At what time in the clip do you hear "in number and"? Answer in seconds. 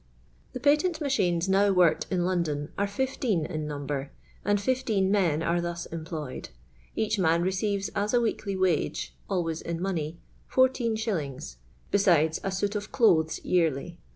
3.47-4.59